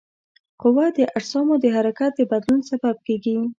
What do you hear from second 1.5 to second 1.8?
د